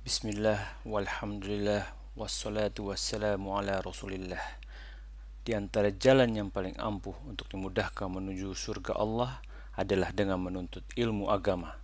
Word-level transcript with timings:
Bismillah, 0.00 0.80
walhamdulillah, 0.88 1.84
wassalatu 2.16 2.88
wassalamu 2.88 3.52
ala 3.60 3.84
rasulillah. 3.84 4.40
Di 5.44 5.52
antara 5.52 5.92
jalan 5.92 6.32
yang 6.32 6.48
paling 6.48 6.72
ampuh 6.80 7.12
untuk 7.28 7.44
dimudahkan 7.52 8.08
menuju 8.08 8.56
surga 8.56 8.96
Allah 8.96 9.44
adalah 9.76 10.08
dengan 10.16 10.40
menuntut 10.40 10.88
ilmu 10.96 11.28
agama. 11.28 11.76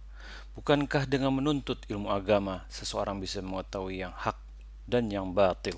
Bukankah 0.57 1.05
dengan 1.05 1.29
menuntut 1.37 1.77
ilmu 1.93 2.09
agama 2.09 2.65
seseorang 2.73 3.21
bisa 3.21 3.45
mengetahui 3.45 4.01
yang 4.09 4.17
hak 4.17 4.41
dan 4.89 5.13
yang 5.13 5.37
batil? 5.37 5.77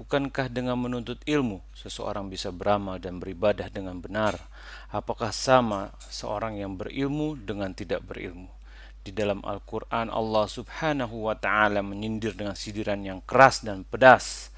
Bukankah 0.00 0.48
dengan 0.48 0.80
menuntut 0.80 1.20
ilmu 1.28 1.60
seseorang 1.76 2.32
bisa 2.32 2.48
beramal 2.48 2.96
dan 2.96 3.20
beribadah 3.20 3.68
dengan 3.68 4.00
benar? 4.00 4.40
Apakah 4.88 5.36
sama 5.36 5.92
seorang 6.08 6.56
yang 6.64 6.80
berilmu 6.80 7.36
dengan 7.36 7.76
tidak 7.76 8.08
berilmu 8.08 8.56
di 9.08 9.16
dalam 9.16 9.40
Al-Quran 9.40 10.12
Allah 10.12 10.44
subhanahu 10.44 11.32
wa 11.32 11.32
ta'ala 11.32 11.80
menyindir 11.80 12.36
dengan 12.36 12.52
sindiran 12.52 13.00
yang 13.00 13.24
keras 13.24 13.64
dan 13.64 13.88
pedas. 13.88 14.52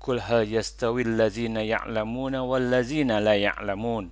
Kul 0.00 0.24
hal 0.24 0.48
yastawil 0.48 1.20
lazina 1.20 1.60
ya'lamuna 1.60 2.40
wal 2.48 2.64
lazina 2.64 3.20
la 3.20 3.36
ya'lamun. 3.36 4.08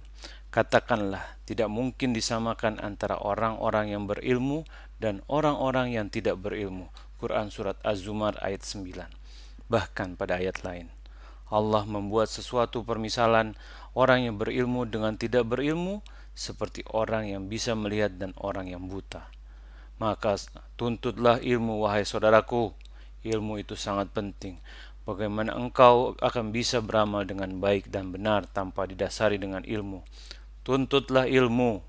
Katakanlah 0.53 1.41
tidak 1.49 1.73
mungkin 1.73 2.13
disamakan 2.13 2.77
antara 2.85 3.17
orang-orang 3.17 3.97
yang 3.97 4.05
berilmu 4.05 4.69
dan 5.01 5.25
orang-orang 5.25 5.97
yang 5.97 6.13
tidak 6.13 6.37
berilmu. 6.37 6.93
Quran 7.17 7.49
Surat 7.49 7.81
Az-Zumar 7.81 8.37
ayat 8.45 8.61
9 8.61 8.93
Bahkan 9.73 10.21
pada 10.21 10.37
ayat 10.37 10.61
lain. 10.61 10.93
Allah 11.49 11.87
membuat 11.89 12.29
sesuatu 12.29 12.85
permisalan 12.85 13.57
orang 13.97 14.29
yang 14.29 14.37
berilmu 14.37 14.85
dengan 14.85 15.17
tidak 15.17 15.49
berilmu 15.49 16.05
seperti 16.37 16.85
orang 16.93 17.33
yang 17.33 17.49
bisa 17.49 17.73
melihat 17.73 18.19
dan 18.21 18.37
orang 18.37 18.69
yang 18.69 18.85
buta. 18.91 19.33
Maka 19.97 20.37
tuntutlah 20.77 21.41
ilmu 21.41 21.81
wahai 21.85 22.05
saudaraku. 22.05 22.73
Ilmu 23.27 23.59
itu 23.59 23.75
sangat 23.75 24.13
penting. 24.13 24.61
Bagaimana 25.07 25.55
engkau 25.55 26.19
akan 26.19 26.51
bisa 26.51 26.83
beramal 26.83 27.23
dengan 27.23 27.63
baik 27.63 27.91
dan 27.91 28.11
benar 28.11 28.47
tanpa 28.51 28.91
didasari 28.91 29.39
dengan 29.39 29.63
ilmu? 29.63 30.03
Tuntutlah 30.67 31.31
ilmu. 31.31 31.81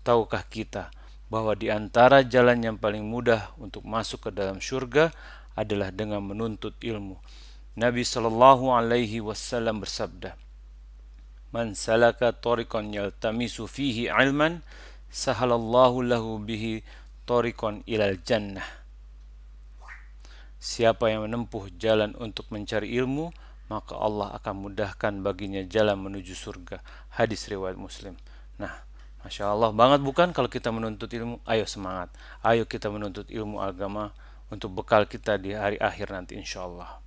Tahukah 0.00 0.46
kita 0.48 0.88
bahwa 1.30 1.54
di 1.54 1.70
antara 1.70 2.26
jalan 2.26 2.58
yang 2.64 2.76
paling 2.80 3.06
mudah 3.06 3.54
untuk 3.60 3.86
masuk 3.86 4.28
ke 4.28 4.30
dalam 4.34 4.58
surga 4.58 5.14
adalah 5.54 5.94
dengan 5.94 6.24
menuntut 6.26 6.74
ilmu. 6.82 7.20
Nabi 7.78 8.02
Shallallahu 8.02 8.74
Alaihi 8.74 9.22
Wasallam 9.22 9.78
bersabda, 9.78 10.34
"Man 11.54 11.78
salaka 11.78 12.34
tariqan 12.34 12.90
yaltamisu 12.90 13.70
fihi 13.70 14.10
ilman, 14.10 14.66
sahalallahu 15.10 16.06
lahu 16.06 16.38
bihi 16.42 16.82
torikon 17.30 17.86
ilal 17.86 18.18
jannah. 18.26 18.66
Siapa 20.58 21.14
yang 21.14 21.30
menempuh 21.30 21.70
jalan 21.78 22.18
untuk 22.18 22.50
mencari 22.50 22.90
ilmu, 22.98 23.30
maka 23.70 23.94
Allah 23.94 24.34
akan 24.34 24.66
mudahkan 24.66 25.22
baginya 25.22 25.62
jalan 25.62 25.94
menuju 26.02 26.34
surga. 26.34 26.82
Hadis 27.14 27.46
riwayat 27.46 27.78
Muslim. 27.78 28.18
Nah, 28.58 28.82
Masya 29.22 29.46
Allah 29.46 29.70
banget 29.70 30.02
bukan 30.02 30.34
kalau 30.34 30.50
kita 30.50 30.74
menuntut 30.74 31.06
ilmu? 31.06 31.38
Ayo 31.46 31.70
semangat. 31.70 32.10
Ayo 32.42 32.66
kita 32.66 32.90
menuntut 32.90 33.30
ilmu 33.30 33.62
agama 33.62 34.10
untuk 34.50 34.74
bekal 34.74 35.06
kita 35.06 35.38
di 35.38 35.54
hari 35.54 35.78
akhir 35.78 36.10
nanti 36.10 36.34
insya 36.34 36.66
Allah. 36.66 36.98